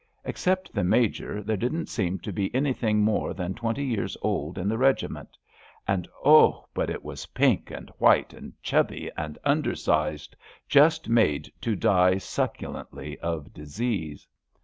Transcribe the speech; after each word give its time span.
Except 0.25 0.73
the 0.73 0.83
Major, 0.83 1.43
there 1.43 1.55
didn't 1.57 1.85
seem 1.85 2.17
to 2.21 2.33
be 2.33 2.55
anything 2.55 3.03
more 3.03 3.35
than 3.35 3.53
twenty 3.53 3.83
years 3.83 4.17
old 4.23 4.57
in 4.57 4.67
the 4.67 4.79
regiment; 4.79 5.37
and 5.87 6.07
oh! 6.25 6.65
but 6.73 6.89
it 6.89 7.03
was 7.03 7.27
pink 7.27 7.69
and 7.69 7.91
white 7.99 8.33
and 8.33 8.53
chubby 8.63 9.11
and 9.15 9.37
undersized— 9.45 10.35
^just 10.75 11.07
made 11.07 11.51
to 11.61 11.75
die 11.75 12.15
succulently 12.17 13.19
of 13.19 13.53
disease. 13.53 14.27